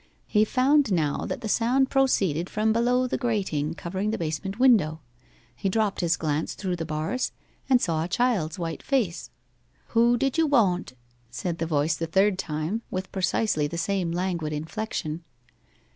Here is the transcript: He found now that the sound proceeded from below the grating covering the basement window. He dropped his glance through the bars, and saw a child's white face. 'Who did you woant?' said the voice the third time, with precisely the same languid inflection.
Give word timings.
He 0.25 0.45
found 0.45 0.91
now 0.91 1.25
that 1.27 1.41
the 1.41 1.47
sound 1.47 1.91
proceeded 1.91 2.49
from 2.49 2.73
below 2.73 3.05
the 3.05 3.19
grating 3.19 3.75
covering 3.75 4.09
the 4.09 4.17
basement 4.17 4.57
window. 4.57 4.99
He 5.55 5.69
dropped 5.69 6.01
his 6.01 6.17
glance 6.17 6.55
through 6.55 6.77
the 6.77 6.87
bars, 6.87 7.31
and 7.69 7.79
saw 7.79 8.03
a 8.03 8.07
child's 8.07 8.57
white 8.57 8.81
face. 8.81 9.29
'Who 9.89 10.17
did 10.17 10.39
you 10.39 10.47
woant?' 10.47 10.93
said 11.29 11.59
the 11.59 11.67
voice 11.67 11.95
the 11.95 12.07
third 12.07 12.39
time, 12.39 12.81
with 12.89 13.11
precisely 13.11 13.67
the 13.67 13.77
same 13.77 14.11
languid 14.11 14.53
inflection. 14.53 15.23